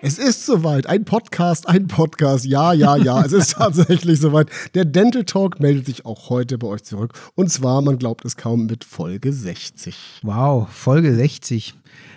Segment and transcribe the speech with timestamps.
[0.00, 0.86] Es ist soweit.
[0.86, 2.44] Ein Podcast, ein Podcast.
[2.44, 3.24] Ja, ja, ja.
[3.24, 4.48] es ist tatsächlich soweit.
[4.74, 7.14] Der Dental Talk meldet sich auch heute bei euch zurück.
[7.34, 10.20] Und zwar, man glaubt es kaum, mit Folge 60.
[10.22, 11.74] Wow, Folge 60.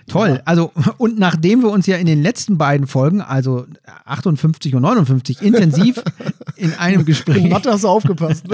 [0.07, 0.41] Toll.
[0.45, 3.65] Also, und nachdem wir uns ja in den letzten beiden Folgen, also
[4.05, 6.03] 58 und 59, intensiv
[6.61, 7.49] in einem Gespräch.
[7.49, 8.45] Mathe hast du aufgepasst.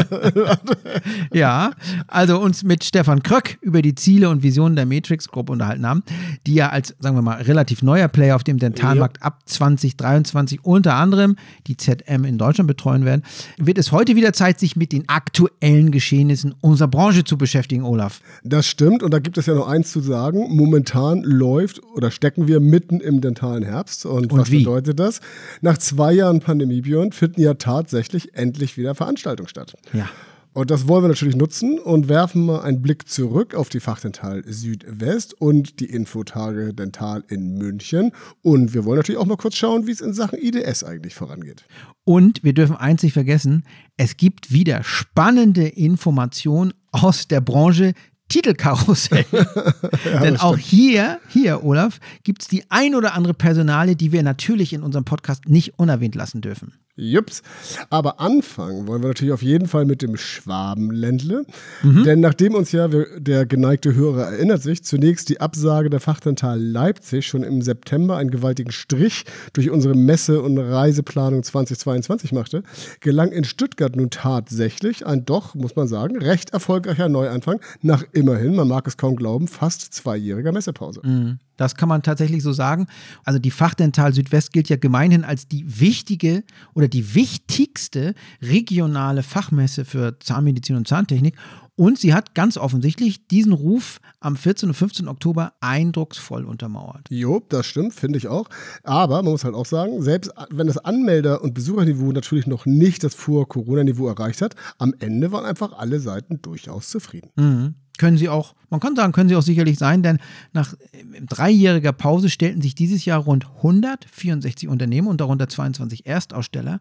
[1.33, 1.71] ja,
[2.07, 6.03] also uns mit Stefan Kröck über die Ziele und Visionen der Matrix Group unterhalten haben,
[6.45, 9.23] die ja als, sagen wir mal, relativ neuer Player auf dem Dentalmarkt ja.
[9.23, 11.35] ab 2023 unter anderem
[11.67, 13.23] die ZM in Deutschland betreuen werden,
[13.57, 18.21] wird es heute wieder Zeit, sich mit den aktuellen Geschehnissen unserer Branche zu beschäftigen, Olaf.
[18.43, 20.55] Das stimmt und da gibt es ja noch eins zu sagen.
[20.55, 24.05] Momentan läuft läuft oder stecken wir mitten im dentalen Herbst.
[24.05, 24.59] Und, und was wie?
[24.59, 25.21] bedeutet das?
[25.61, 27.96] Nach zwei Jahren Pandemie, Björn, finden ja tatsächlich
[28.33, 29.75] endlich wieder Veranstaltungen statt.
[29.93, 30.09] Ja.
[30.57, 34.43] Und das wollen wir natürlich nutzen und werfen mal einen Blick zurück auf die Fachdental
[34.43, 38.11] Südwest und die Infotage Dental in München.
[38.41, 41.65] Und wir wollen natürlich auch mal kurz schauen, wie es in Sachen IDS eigentlich vorangeht.
[42.05, 43.65] Und wir dürfen eins nicht vergessen,
[43.97, 47.93] es gibt wieder spannende Informationen aus der Branche,
[48.29, 49.25] Titelkarussell.
[49.31, 54.23] ja, Denn auch hier, hier, Olaf, gibt es die ein oder andere Personale, die wir
[54.23, 56.73] natürlich in unserem Podcast nicht unerwähnt lassen dürfen.
[56.97, 57.43] Jups.
[57.89, 61.45] Aber anfangen wollen wir natürlich auf jeden Fall mit dem Schwabenländle.
[61.83, 62.03] Mhm.
[62.03, 67.27] Denn nachdem uns ja der geneigte Hörer erinnert sich, zunächst die Absage der Fachdental Leipzig
[67.27, 72.63] schon im September einen gewaltigen Strich durch unsere Messe- und Reiseplanung 2022 machte,
[72.99, 78.55] gelang in Stuttgart nun tatsächlich ein doch, muss man sagen, recht erfolgreicher Neuanfang nach immerhin,
[78.55, 81.01] man mag es kaum glauben, fast zweijähriger Messepause.
[81.03, 81.39] Mhm.
[81.57, 82.87] Das kann man tatsächlich so sagen.
[83.25, 89.83] Also die Fachdental Südwest gilt ja gemeinhin als die wichtige oder die wichtigste regionale Fachmesse
[89.83, 91.35] für Zahnmedizin und Zahntechnik.
[91.79, 94.69] Und sie hat ganz offensichtlich diesen Ruf am 14.
[94.69, 95.07] und 15.
[95.07, 97.05] Oktober eindrucksvoll untermauert.
[97.09, 98.49] Jo, das stimmt, finde ich auch.
[98.83, 103.03] Aber man muss halt auch sagen, selbst wenn das Anmelder- und Besucherniveau natürlich noch nicht
[103.03, 107.29] das Vor-Corona-Niveau erreicht hat, am Ende waren einfach alle Seiten durchaus zufrieden.
[107.35, 110.19] Mhm können sie auch, man kann sagen, können sie auch sicherlich sein, denn
[110.53, 110.73] nach
[111.21, 116.79] dreijähriger Pause stellten sich dieses Jahr rund 164 Unternehmen und darunter 22 Erstaussteller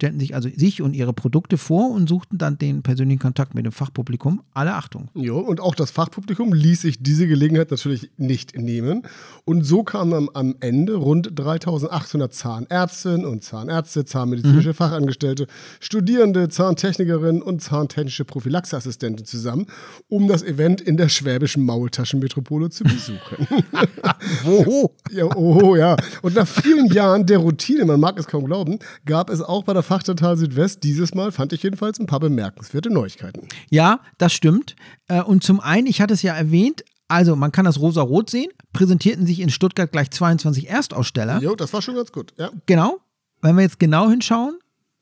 [0.00, 3.66] stellten sich also sich und ihre Produkte vor und suchten dann den persönlichen Kontakt mit
[3.66, 4.40] dem Fachpublikum.
[4.54, 5.10] Alle Achtung.
[5.12, 9.02] Jo, und auch das Fachpublikum ließ sich diese Gelegenheit natürlich nicht nehmen.
[9.44, 14.74] Und so kamen am Ende rund 3800 Zahnärztinnen und Zahnärzte, zahnmedizinische mhm.
[14.74, 15.46] Fachangestellte,
[15.80, 19.66] Studierende, Zahntechnikerinnen und zahntechnische Prophylaxeassistenten zusammen,
[20.08, 23.46] um das Event in der schwäbischen Maultaschenmetropole zu besuchen.
[24.44, 24.94] Wo?
[25.10, 25.96] ja, oh, ja.
[26.22, 29.72] Und nach vielen Jahren der Routine, man mag es kaum glauben, gab es auch bei
[29.72, 33.48] der Fachtotal Südwest dieses Mal, fand ich jedenfalls, ein paar bemerkenswerte Neuigkeiten.
[33.70, 34.76] Ja, das stimmt.
[35.08, 38.50] Äh, und zum einen, ich hatte es ja erwähnt, also man kann das rosa-rot sehen,
[38.72, 41.40] präsentierten sich in Stuttgart gleich 22 Erstaussteller.
[41.40, 42.50] Jo, das war schon ganz gut, ja.
[42.66, 42.98] Genau.
[43.42, 44.58] Wenn wir jetzt genau hinschauen,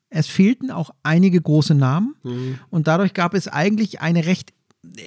[0.09, 2.59] es fehlten auch einige große Namen mhm.
[2.69, 4.53] und dadurch gab es eigentlich eine recht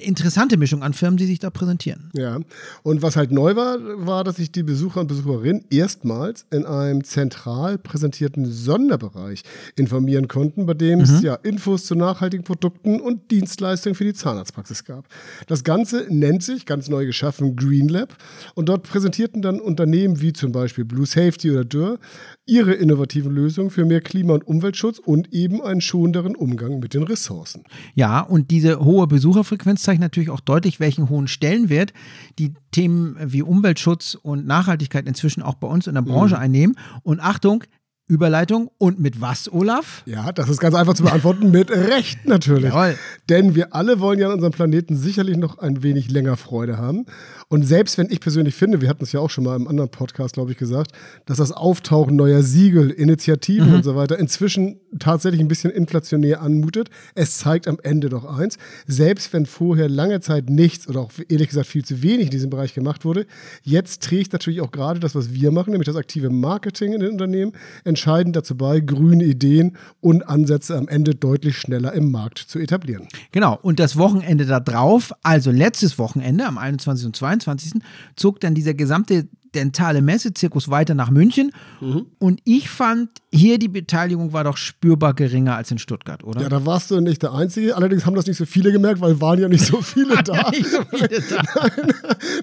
[0.03, 2.11] interessante Mischung an Firmen, die sich da präsentieren.
[2.13, 2.39] Ja,
[2.83, 7.03] und was halt neu war, war, dass sich die Besucher und Besucherinnen erstmals in einem
[7.03, 9.41] zentral präsentierten Sonderbereich
[9.75, 11.25] informieren konnten, bei dem es mhm.
[11.25, 15.07] ja Infos zu nachhaltigen Produkten und Dienstleistungen für die Zahnarztpraxis gab.
[15.47, 18.15] Das Ganze nennt sich, ganz neu geschaffen, Green Lab
[18.53, 21.97] und dort präsentierten dann Unternehmen wie zum Beispiel Blue Safety oder Dürr
[22.45, 27.03] ihre innovativen Lösungen für mehr Klima- und Umweltschutz und eben einen schonenderen Umgang mit den
[27.03, 27.63] Ressourcen.
[27.95, 31.93] Ja, und diese hohe Besucherfrequenz zeigt natürlich auch deutlich, welchen hohen Stellenwert
[32.39, 36.41] die Themen wie Umweltschutz und Nachhaltigkeit inzwischen auch bei uns in der Branche mhm.
[36.41, 36.77] einnehmen.
[37.03, 37.63] Und Achtung,
[38.07, 38.69] Überleitung.
[38.77, 40.03] Und mit was, Olaf?
[40.05, 41.51] Ja, das ist ganz einfach zu beantworten.
[41.51, 42.73] mit Recht natürlich.
[42.73, 42.95] Jawohl.
[43.29, 47.05] Denn wir alle wollen ja an unserem Planeten sicherlich noch ein wenig länger Freude haben.
[47.47, 49.89] Und selbst wenn ich persönlich finde, wir hatten es ja auch schon mal im anderen
[49.89, 50.91] Podcast, glaube ich, gesagt,
[51.25, 53.75] dass das Auftauchen neuer Siegel, Initiativen mhm.
[53.75, 58.57] und so weiter inzwischen tatsächlich ein bisschen inflationär anmutet, es zeigt am Ende doch eins,
[58.85, 62.49] selbst wenn vorher lange Zeit nichts oder auch ehrlich gesagt viel zu wenig in diesem
[62.49, 63.25] Bereich gemacht wurde,
[63.61, 67.11] jetzt trägt natürlich auch gerade das, was wir machen, nämlich das aktive Marketing in den
[67.11, 67.53] Unternehmen,
[67.93, 73.07] entscheidend dazu bei, grüne Ideen und Ansätze am Ende deutlich schneller im Markt zu etablieren.
[73.31, 77.05] Genau, und das Wochenende da drauf, also letztes Wochenende am 21.
[77.05, 77.43] und 22.
[77.43, 77.81] 22.
[78.15, 81.51] zog dann dieser gesamte dentale Messezirkus weiter nach München.
[81.79, 82.07] Mhm.
[82.19, 86.41] Und ich fand hier die Beteiligung war doch spürbar geringer als in Stuttgart, oder?
[86.41, 87.75] Ja, da warst du nicht der Einzige.
[87.75, 90.51] Allerdings haben das nicht so viele gemerkt, weil waren ja nicht so viele da.
[90.51, 91.43] nicht so viele da.
[91.55, 91.93] Nein.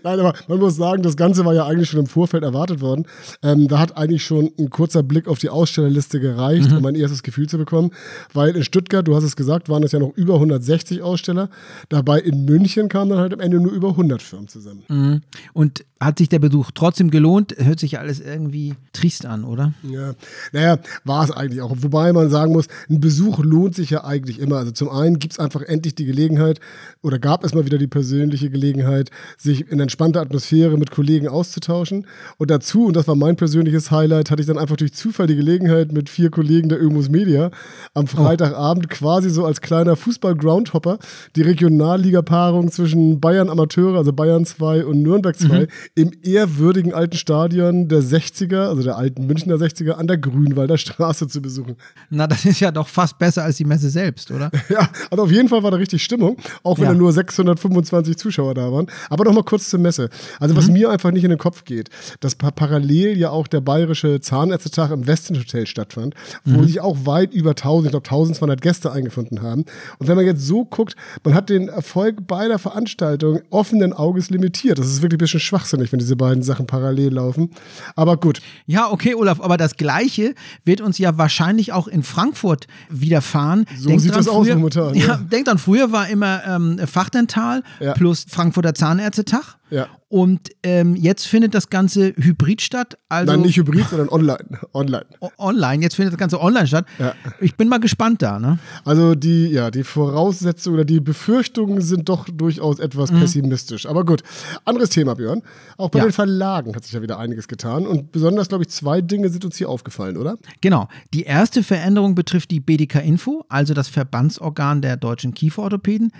[0.03, 3.07] Nein, aber man muss sagen, das Ganze war ja eigentlich schon im Vorfeld erwartet worden.
[3.43, 6.79] Ähm, da hat eigentlich schon ein kurzer Blick auf die Ausstellerliste gereicht, mhm.
[6.79, 7.93] um ein erstes Gefühl zu bekommen.
[8.33, 11.51] Weil in Stuttgart, du hast es gesagt, waren es ja noch über 160 Aussteller.
[11.89, 14.83] Dabei in München kamen dann halt am Ende nur über 100 Firmen zusammen.
[14.89, 15.21] Mhm.
[15.53, 17.55] Und hat sich der Besuch trotzdem gelohnt?
[17.59, 19.75] Hört sich ja alles irgendwie trist an, oder?
[19.83, 20.15] Ja,
[20.53, 21.75] naja, war es eigentlich auch.
[21.77, 24.57] Wobei man sagen muss, ein Besuch lohnt sich ja eigentlich immer.
[24.57, 26.61] Also zum einen gibt es einfach endlich die Gelegenheit
[27.03, 32.07] oder gab es mal wieder die persönliche Gelegenheit, sich in entspannter Atmosphäre mit Kollegen auszutauschen.
[32.39, 35.37] Und dazu, und das war mein persönliches Highlight, hatte ich dann einfach durch Zufall die
[35.37, 37.51] Gelegenheit mit vier Kollegen der Ömus Media
[37.95, 38.07] am oh.
[38.07, 40.99] Freitagabend quasi so als kleiner Fußball-Groundhopper
[41.37, 45.67] die Regionalliga-Paarung zwischen Bayern Amateure, also Bayern 2 und Nürnberg 2, mhm.
[45.95, 51.29] im ehrwürdigen alten Stadion der 60er, also der alten Münchner 60er, an der Grünwalder Straße
[51.29, 51.77] zu besuchen.
[52.11, 54.51] Na, das ist ja doch fast besser als die Messe selbst, oder?
[54.69, 56.93] ja, also auf jeden Fall war da richtig Stimmung, auch wenn ja.
[56.93, 58.87] da nur 625 Zuschauer da waren.
[59.09, 60.09] Aber noch mal kurz zur Messe.
[60.39, 60.75] Also was mhm.
[60.75, 61.91] mir einfach nicht in den Kopf geht,
[62.21, 66.15] dass parallel ja auch der bayerische Zahnärztetag im Westin Hotel stattfand,
[66.45, 66.67] wo mhm.
[66.67, 69.65] sich auch weit über 1000, ich glaube 1200 Gäste eingefunden haben.
[69.99, 74.79] Und wenn man jetzt so guckt, man hat den Erfolg beider Veranstaltungen offenen Auges limitiert.
[74.79, 77.51] Das ist wirklich ein bisschen schwachsinnig, wenn diese beiden Sachen parallel laufen.
[77.97, 78.41] Aber gut.
[78.67, 80.35] Ja, okay, Olaf, aber das Gleiche
[80.65, 83.67] wird uns ja wahrscheinlich auch in Frankfurt widerfahren.
[83.77, 84.95] So denkt sieht das früher, aus momentan.
[85.01, 85.17] Ja, ja.
[85.17, 87.93] denkt an, früher war immer ähm, Fachdental ja.
[87.95, 89.57] plus Frankfurter Zahnärztetag.
[89.71, 89.89] Ja.
[90.11, 92.99] Und ähm, jetzt findet das Ganze hybrid statt.
[93.09, 94.45] Also Nein, nicht hybrid, sondern online.
[94.75, 95.07] online.
[95.39, 96.85] online, jetzt findet das Ganze online statt.
[96.99, 97.15] Ja.
[97.41, 98.41] Ich bin mal gespannt da.
[98.41, 98.59] Ne?
[98.85, 103.21] Also die, ja, die Voraussetzungen oder die Befürchtungen sind doch durchaus etwas mhm.
[103.21, 103.87] pessimistisch.
[103.87, 104.25] Aber gut,
[104.65, 105.43] anderes Thema, Björn.
[105.77, 106.07] Auch bei ja.
[106.07, 107.87] den Verlagen hat sich ja wieder einiges getan.
[107.87, 110.39] Und besonders, glaube ich, zwei Dinge sind uns hier aufgefallen, oder?
[110.61, 110.89] Genau.
[111.15, 116.11] Die erste Veränderung betrifft die BDK Info, also das Verbandsorgan der deutschen Kieferorthopäden.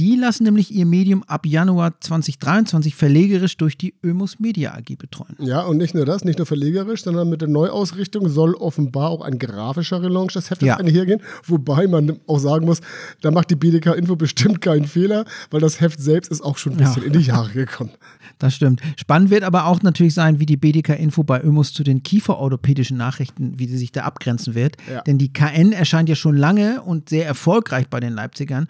[0.00, 5.36] Die lassen nämlich ihr Medium ab Januar 2023 verlegerisch durch die Ömus Media AG betreuen.
[5.38, 9.20] Ja, und nicht nur das, nicht nur verlegerisch, sondern mit der Neuausrichtung soll offenbar auch
[9.20, 10.78] ein grafischer Relaunch des Heftes ja.
[10.78, 11.20] einhergehen.
[11.44, 12.80] Wobei man auch sagen muss,
[13.20, 16.72] da macht die BDK Info bestimmt keinen Fehler, weil das Heft selbst ist auch schon
[16.72, 17.06] ein bisschen ja.
[17.08, 17.90] in die Jahre gekommen.
[18.38, 18.80] Das stimmt.
[18.96, 22.96] Spannend wird aber auch natürlich sein, wie die BDK Info bei Ömus zu den kieferorthopädischen
[22.96, 24.78] Nachrichten, wie sie sich da abgrenzen wird.
[24.90, 25.02] Ja.
[25.02, 28.66] Denn die KN erscheint ja schon lange und sehr erfolgreich bei den Leipzigern.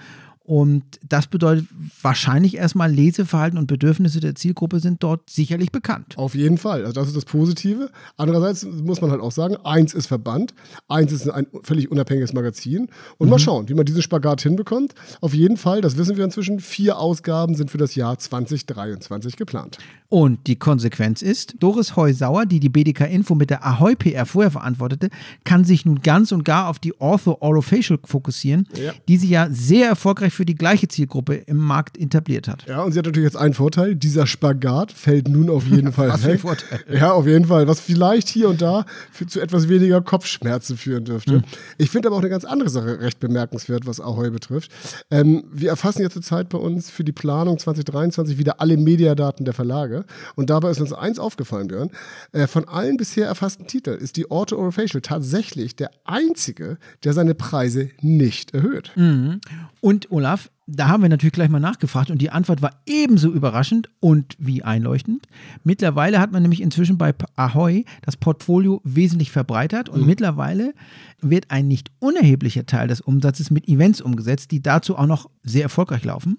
[0.50, 1.68] Und das bedeutet
[2.02, 6.18] wahrscheinlich erstmal Leseverhalten und Bedürfnisse der Zielgruppe sind dort sicherlich bekannt.
[6.18, 6.80] Auf jeden Fall.
[6.80, 7.88] Also das ist das Positive.
[8.16, 10.52] Andererseits muss man halt auch sagen, eins ist Verband,
[10.88, 12.88] eins ist ein völlig unabhängiges Magazin.
[13.18, 13.30] Und mhm.
[13.30, 14.96] mal schauen, wie man diesen Spagat hinbekommt.
[15.20, 19.78] Auf jeden Fall, das wissen wir inzwischen, vier Ausgaben sind für das Jahr 2023 geplant.
[20.10, 24.50] Und die Konsequenz ist, Doris Heusauer, die die BDK Info mit der Ahoy PR vorher
[24.50, 25.08] verantwortete,
[25.44, 28.92] kann sich nun ganz und gar auf die Ortho Orofacial fokussieren, ja.
[29.06, 32.66] die sie ja sehr erfolgreich für die gleiche Zielgruppe im Markt etabliert hat.
[32.66, 36.08] Ja, und sie hat natürlich jetzt einen Vorteil, dieser Spagat fällt nun auf jeden Fall
[36.08, 36.40] Was weg.
[36.40, 36.84] Für Vorteil.
[36.90, 41.04] Ja, auf jeden Fall, was vielleicht hier und da für, zu etwas weniger Kopfschmerzen führen
[41.04, 41.38] dürfte.
[41.38, 41.44] Mhm.
[41.78, 44.70] Ich finde aber auch eine ganz andere Sache recht bemerkenswert, was Ahoy betrifft.
[45.10, 49.54] Ähm, wir erfassen ja zurzeit bei uns für die Planung 2023 wieder alle Mediadaten der
[49.54, 50.04] Verlage.
[50.36, 51.90] Und dabei ist uns eins aufgefallen, Björn.
[52.32, 57.34] Äh, von allen bisher erfassten Titeln ist die Ortho Orofacial tatsächlich der einzige, der seine
[57.34, 58.92] Preise nicht erhöht.
[58.96, 59.40] Mhm.
[59.80, 63.90] Und Olaf, da haben wir natürlich gleich mal nachgefragt und die Antwort war ebenso überraschend
[63.98, 65.26] und wie einleuchtend.
[65.64, 70.06] Mittlerweile hat man nämlich inzwischen bei Ahoy das Portfolio wesentlich verbreitert und mhm.
[70.06, 70.72] mittlerweile
[71.20, 75.64] wird ein nicht unerheblicher Teil des Umsatzes mit Events umgesetzt, die dazu auch noch sehr
[75.64, 76.38] erfolgreich laufen.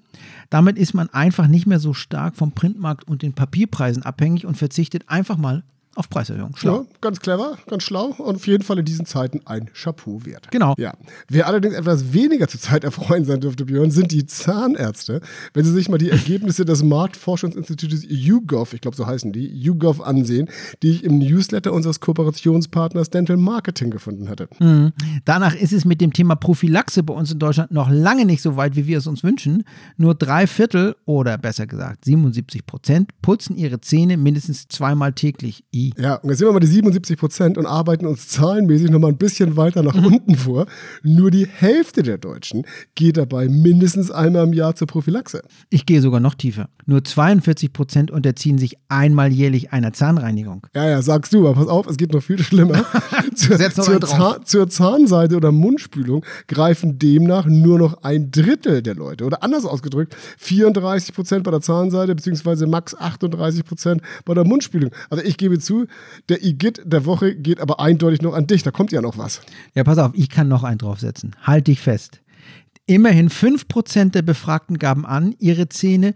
[0.49, 4.55] Damit ist man einfach nicht mehr so stark vom Printmarkt und den Papierpreisen abhängig und
[4.55, 5.63] verzichtet einfach mal
[5.95, 6.55] auf Preiserhöhung.
[6.55, 6.81] Schlau.
[6.81, 10.49] Ja, ganz clever, ganz schlau und auf jeden Fall in diesen Zeiten ein Chapeau wert.
[10.51, 10.73] Genau.
[10.77, 10.93] Ja.
[11.27, 15.21] Wer allerdings etwas weniger zur Zeit erfreuen sein dürfte, Björn, sind die Zahnärzte.
[15.53, 20.01] Wenn Sie sich mal die Ergebnisse des Marktforschungsinstituts YouGov, ich glaube so heißen die, YouGov
[20.01, 20.47] ansehen,
[20.81, 24.47] die ich im Newsletter unseres Kooperationspartners Dental Marketing gefunden hatte.
[24.59, 24.93] Mhm.
[25.25, 28.55] Danach ist es mit dem Thema Prophylaxe bei uns in Deutschland noch lange nicht so
[28.55, 29.65] weit, wie wir es uns wünschen.
[29.97, 35.93] Nur drei Viertel oder besser gesagt 77 Prozent putzen ihre Zähne mindestens zweimal täglich Energie.
[35.97, 39.17] Ja, und jetzt sind wir mal die 77 Prozent und arbeiten uns zahlenmäßig nochmal ein
[39.17, 40.05] bisschen weiter nach mhm.
[40.05, 40.65] unten vor.
[41.03, 45.41] Nur die Hälfte der Deutschen geht dabei mindestens einmal im Jahr zur Prophylaxe.
[45.69, 46.69] Ich gehe sogar noch tiefer.
[46.85, 50.67] Nur 42 Prozent unterziehen sich einmal jährlich einer Zahnreinigung.
[50.75, 52.85] Ja, ja, sagst du, aber pass auf, es geht noch viel schlimmer.
[53.35, 59.25] zur, zur, Zahn, zur Zahnseide oder Mundspülung greifen demnach nur noch ein Drittel der Leute.
[59.25, 64.91] Oder anders ausgedrückt, 34 Prozent bei der Zahnseide, beziehungsweise max 38 Prozent bei der Mundspülung.
[65.09, 65.87] Also ich gebe zu, zu,
[66.27, 68.63] der Igitt der Woche geht aber eindeutig noch an dich.
[68.63, 69.41] Da kommt ja noch was.
[69.73, 71.35] Ja, pass auf, ich kann noch einen draufsetzen.
[71.41, 72.21] Halt dich fest.
[72.85, 76.13] Immerhin 5% der Befragten gaben an, ihre Zähne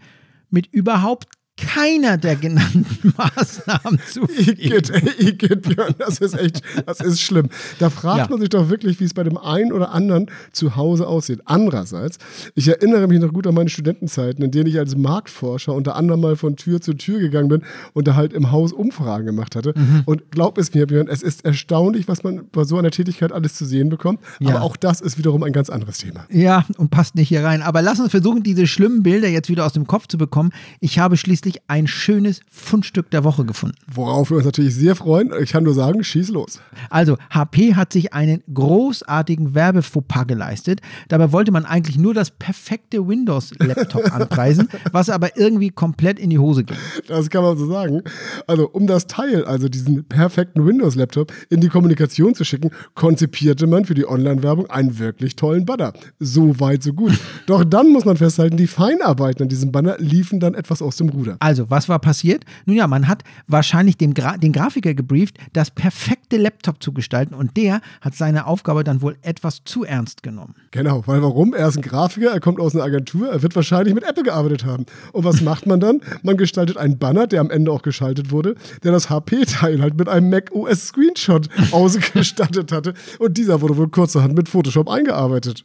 [0.50, 1.28] mit überhaupt
[1.76, 7.48] keiner der genannten Maßnahmen zu Igitt, Björn, das ist echt, das ist schlimm.
[7.78, 8.26] Da fragt ja.
[8.30, 11.40] man sich doch wirklich, wie es bei dem einen oder anderen zu Hause aussieht.
[11.44, 12.18] Andererseits,
[12.54, 16.20] ich erinnere mich noch gut an meine Studentenzeiten, in denen ich als Marktforscher unter anderem
[16.20, 19.74] mal von Tür zu Tür gegangen bin und da halt im Haus Umfragen gemacht hatte.
[19.76, 20.02] Mhm.
[20.06, 23.54] Und glaub es mir, Björn, es ist erstaunlich, was man bei so einer Tätigkeit alles
[23.54, 24.20] zu sehen bekommt.
[24.40, 24.50] Ja.
[24.50, 26.26] Aber auch das ist wiederum ein ganz anderes Thema.
[26.30, 27.60] Ja, und passt nicht hier rein.
[27.60, 30.52] Aber lass uns versuchen, diese schlimmen Bilder jetzt wieder aus dem Kopf zu bekommen.
[30.80, 33.76] Ich habe schließlich ein schönes Fundstück der Woche gefunden.
[33.92, 35.32] Worauf wir uns natürlich sehr freuen.
[35.42, 36.60] Ich kann nur sagen, schieß los.
[36.90, 40.80] Also, HP hat sich einen großartigen Werbefauxpas geleistet.
[41.08, 46.38] Dabei wollte man eigentlich nur das perfekte Windows-Laptop anpreisen, was aber irgendwie komplett in die
[46.38, 46.76] Hose ging.
[47.08, 48.02] Das kann man so sagen.
[48.46, 53.84] Also, um das Teil, also diesen perfekten Windows-Laptop, in die Kommunikation zu schicken, konzipierte man
[53.84, 55.92] für die Online-Werbung einen wirklich tollen Banner.
[56.18, 57.12] So weit, so gut.
[57.46, 61.08] Doch dann muss man festhalten, die Feinarbeiten an diesem Banner liefen dann etwas aus dem
[61.08, 61.36] Ruder.
[61.40, 62.44] Also, was war passiert?
[62.64, 67.34] Nun ja, man hat wahrscheinlich dem Gra den Grafiker gebrieft, das perfekte Laptop zu gestalten
[67.34, 70.54] und der hat seine Aufgabe dann wohl etwas zu ernst genommen.
[70.70, 71.54] Genau, weil warum?
[71.54, 74.64] Er ist ein Grafiker, er kommt aus einer Agentur, er wird wahrscheinlich mit Apple gearbeitet
[74.64, 74.86] haben.
[75.12, 76.00] Und was macht man dann?
[76.22, 80.08] Man gestaltet einen Banner, der am Ende auch geschaltet wurde, der das HP-Teil halt mit
[80.08, 85.64] einem Mac OS Screenshot ausgestattet hatte und dieser wurde wohl kurzerhand mit Photoshop eingearbeitet.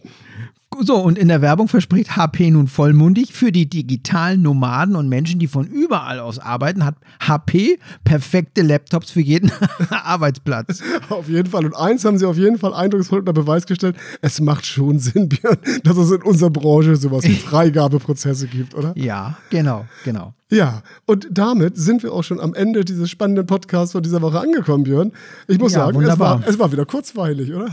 [0.79, 5.37] So, und in der Werbung verspricht HP nun vollmundig, für die digitalen Nomaden und Menschen,
[5.37, 9.51] die von überall aus arbeiten, hat HP perfekte Laptops für jeden
[9.89, 10.81] Arbeitsplatz.
[11.09, 11.65] Auf jeden Fall.
[11.65, 15.27] Und eins haben sie auf jeden Fall eindrucksvoll unter Beweis gestellt: Es macht schon Sinn,
[15.29, 18.93] Björn, dass es in unserer Branche sowas wie Freigabeprozesse gibt, oder?
[18.95, 20.33] Ja, genau, genau.
[20.49, 24.39] Ja, und damit sind wir auch schon am Ende dieses spannenden Podcasts von dieser Woche
[24.39, 25.11] angekommen, Björn.
[25.47, 27.67] Ich muss ja, sagen, es war, es war wieder kurzweilig, oder?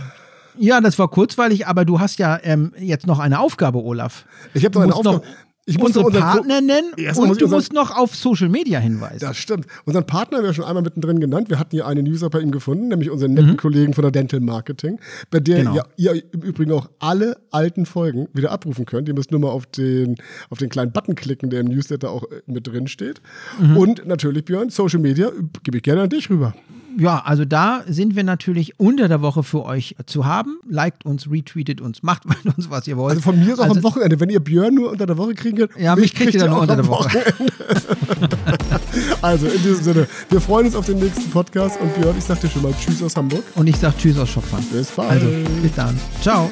[0.58, 4.24] Ja, das war kurzweilig, aber du hast ja ähm, jetzt noch eine Aufgabe, Olaf.
[4.54, 5.22] Ich habe noch eine Aufgabe.
[5.68, 9.18] Ich muss unsere Partner nennen und du musst noch auf Social Media hinweisen.
[9.20, 9.66] Das stimmt.
[9.84, 11.50] Unseren Partner haben wir schon einmal mittendrin genannt.
[11.50, 13.56] Wir hatten hier einen User bei ihm gefunden, nämlich unseren netten mhm.
[13.58, 14.98] Kollegen von der Dental Marketing,
[15.30, 15.74] bei der genau.
[15.74, 19.08] ihr, ihr, im Übrigen auch alle alten Folgen wieder abrufen könnt.
[19.08, 20.16] Ihr müsst nur mal auf den,
[20.48, 23.20] auf den kleinen Button klicken, der im Newsletter auch äh, mit drin steht.
[23.60, 23.76] Mhm.
[23.76, 25.30] Und natürlich, Björn, Social Media
[25.64, 26.54] gebe ich gerne an dich rüber
[26.98, 30.58] ja, also da sind wir natürlich unter der Woche für euch zu haben.
[30.68, 33.10] Liked uns, retweetet uns, macht mit uns, was ihr wollt.
[33.10, 34.18] Also von mir ist auch also, am Wochenende.
[34.18, 36.60] Wenn ihr Björn nur unter der Woche kriegen könnt, ja, mich kriegt ihr dann nur
[36.60, 37.22] unter der Woche.
[39.22, 42.40] also in diesem Sinne, wir freuen uns auf den nächsten Podcast und Björn, ich sag
[42.40, 43.44] dir schon mal Tschüss aus Hamburg.
[43.54, 44.64] Und ich sag Tschüss aus Schopfern.
[44.72, 45.10] Bis bald.
[45.10, 45.26] Also,
[45.62, 45.98] bis dann.
[46.20, 46.50] Ciao.